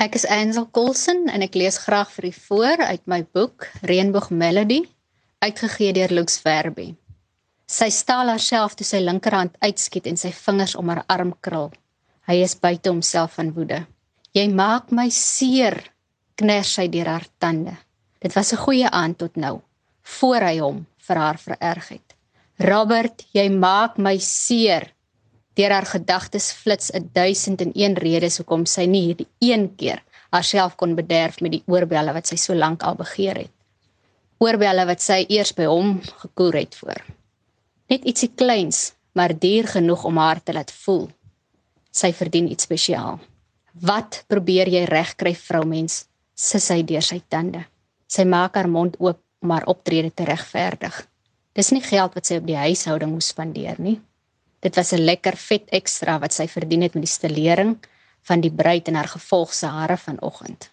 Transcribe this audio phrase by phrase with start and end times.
[0.00, 4.30] Ek is Ansel Coulson en ek lees graag vir u voor uit my boek Reënboog
[4.32, 4.78] Melody,
[5.44, 6.86] uitgegee deur Lux Verbi.
[7.68, 11.68] Sy staal haarself toe sy linkerhand uitskiet en sy vingers om haar arm krul.
[12.24, 13.82] Hy is buite homself van woede.
[14.32, 15.76] "Jy maak my seer,"
[16.34, 17.76] kners sy deur haar tande.
[18.24, 19.60] Dit was 'n goeie aand tot nou,
[20.02, 22.14] voor hy hom vir haar vererg het.
[22.56, 24.94] "Robert, jy maak my seer."
[25.60, 30.00] Deur haar gedagtes flits 'n duisend en een redes hoekom sy nie hierdie een keer
[30.30, 33.52] haarself kon bederf met die oorbelle wat sy so lank al begeer het.
[34.38, 37.02] Oorbelle wat sy eers by hom gekoer het voor.
[37.92, 41.10] Net ietsie kleins, maar duur genoeg om haar te laat voel.
[41.90, 43.18] Sy verdien iets spesiaal.
[43.72, 46.06] Wat probeer jy regkry, vroumens?
[46.34, 47.66] sis hy deur sy tande.
[48.08, 51.02] Sy maak haar mond oop om haar optrede te regverdig.
[51.52, 53.98] Dis nie geld wat sy op die huishouding moes spandeer nie.
[54.60, 57.78] Dit was 'n lekker vet ekstra wat sy verdien het met die stelering
[58.22, 60.70] van die bruid en haar gevolgse hare vanoggend.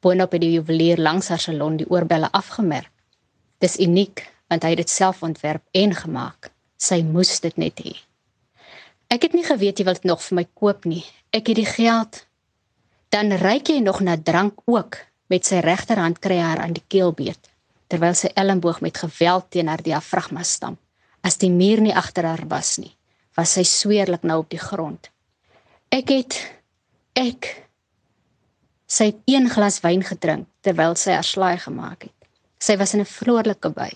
[0.00, 2.92] Boonop het die juwelier langs haar salon die oorbelle afgemerk.
[3.58, 6.50] Dis uniek want hy het dit self ontwerp en gemaak.
[6.76, 7.96] Sy moes dit net hê.
[9.08, 11.04] Ek het nie geweet jy wil dit nog vir my koop nie.
[11.30, 12.26] Ek het die geld.
[13.08, 14.96] Dan ryk jy nog na drank ook
[15.26, 17.50] met sy regterhand kry haar aan die keel beet
[17.90, 20.78] terwyl sy elmboog met geweld teen haar diafragma stamp
[21.26, 22.95] as die muur nie agter haar was nie
[23.36, 25.10] was sy sweerlik nou op die grond.
[25.92, 26.38] Ek het
[27.16, 27.48] ek
[28.86, 32.14] sy het een glas wyn gedrink terwyl sy haar slaai gemaak het.
[32.58, 33.92] Sy was in 'n vroolike by.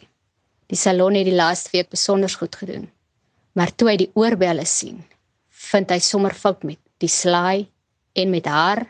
[0.69, 2.91] Die salon het die laaste week besonder goed gedoen.
[3.53, 5.05] Maar toe hy die oorbelle sien,
[5.49, 7.69] vind hy sommer fout met die slaai
[8.15, 8.87] en met haar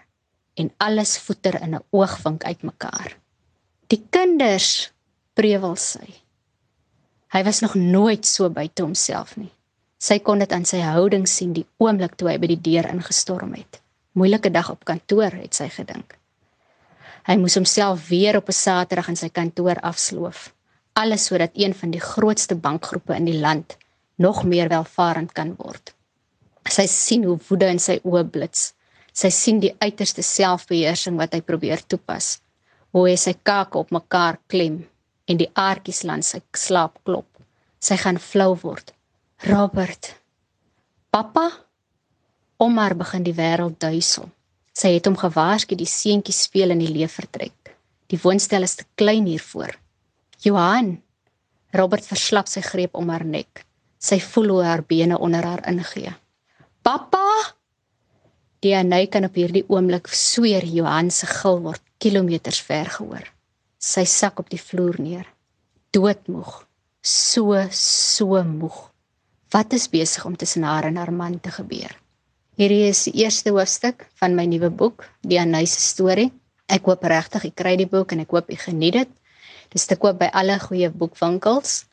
[0.55, 3.17] en alles voeter in 'n oogwink uitmekaar.
[3.87, 4.93] Die kinders
[5.35, 6.21] prewel sy.
[7.33, 9.53] Hy was nog nooit so buite homself nie.
[10.01, 13.53] Sy kon dit aan sy houding sien die oomblik toe hy by die deur ingestorm
[13.53, 13.83] het.
[14.17, 16.17] Moeilike dag op kantoor, het sy gedink.
[17.29, 20.55] Hy moes homself weer op 'n Saterdag in sy kantoor afsloof,
[20.95, 23.77] alles sodat een van die grootste bankgroepe in die land
[24.17, 25.93] nog meer welvarend kan word.
[26.69, 28.73] Sy sien hoe woede in sy oë blits.
[29.13, 32.41] Sy sien die uiterste selfbeheersing wat hy probeer toepas.
[32.93, 34.87] Hoe hy sy kake op mekaar klem
[35.27, 37.27] en die aartjies langs sy slaap klop.
[37.81, 38.95] Sy gaan flou word.
[39.43, 40.21] Robert.
[41.09, 41.51] Pappa?
[42.61, 44.27] Omar begin die wêreld duisel.
[44.77, 47.71] Sy het hom gewaarsku die seentjie speel in die leefvertrek.
[48.13, 49.73] Die woonstel is te klein hiervoor.
[50.45, 50.99] Johan.
[51.73, 53.65] Robert verslap sy greep om haar nek.
[53.97, 56.13] Sy voel hoe haar bene onder haar ingee.
[56.85, 57.25] Pappa?
[58.61, 63.25] Die anay kan op hierdie oomblik sweer Johan se gil word kilometers ver gehoor.
[63.81, 65.25] Sy sak op die vloer neer.
[65.97, 66.59] Doodmoeg.
[67.01, 68.90] So so moeg.
[69.51, 71.91] Wat is besig om tussen haar en haar man te gebeur?
[72.55, 76.29] Hierdie is die eerste hoofstuk van my nuwe boek, Die Anise storie.
[76.71, 79.11] Ek hoop regtig ek kry die boek en ek hoop ek geniet dit.
[79.75, 81.85] Dis te koop by alle goeie boekwinkels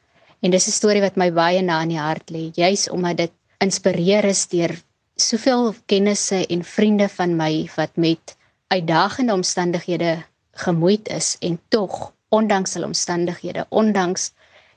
[0.46, 3.34] en dis 'n storie wat my baie na in die hart lê, juis omdat dit
[3.60, 4.78] inspireer is deur
[5.16, 8.38] soveel kennisse en vriende van my wat met
[8.70, 10.24] uitdagende omstandighede
[10.54, 14.32] gemoeid is en tog ondanks hulle omstandighede, ondanks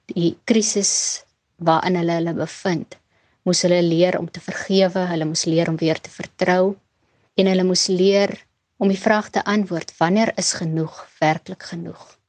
[0.07, 1.25] die krisis
[1.61, 2.97] waarin hulle hulle bevind,
[3.45, 6.77] moes hulle leer om te vergewe, hulle moes leer om weer te vertrou
[7.37, 8.35] en hulle moes leer
[8.81, 12.20] om die vraag te antwoord: wanneer is genoeg werklik genoeg?